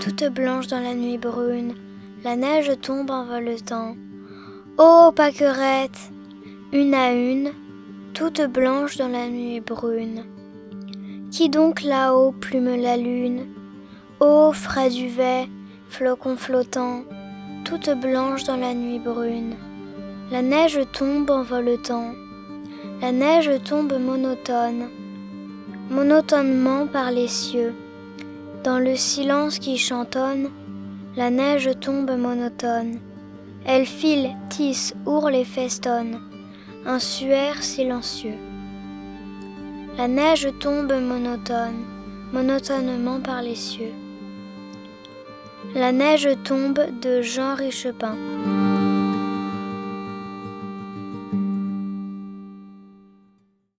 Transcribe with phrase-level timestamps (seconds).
[0.00, 1.74] toute blanche dans la nuit brune,
[2.24, 3.96] la neige tombe en voletant.
[4.78, 6.10] Ô pâquerettes,
[6.72, 7.52] une à une,
[8.14, 10.24] toute blanche dans la nuit brune.
[11.30, 13.46] Qui donc là-haut plume la lune?
[14.20, 15.48] Ô frais duvet,
[15.90, 17.02] flocons flottants,
[17.66, 19.54] toute blanche dans la nuit brune.
[20.30, 22.14] La neige tombe en voletant.
[23.02, 24.88] La neige tombe monotone,
[25.90, 27.74] monotonement par les cieux.
[28.62, 30.50] Dans le silence qui chantonne,
[31.16, 32.98] la neige tombe monotone.
[33.64, 36.20] Elle file, tisse, ourle et festonne,
[36.84, 38.36] un suaire silencieux.
[39.96, 41.86] La neige tombe monotone,
[42.34, 43.94] monotonement par les cieux.
[45.74, 48.16] La neige tombe de Jean Richepin.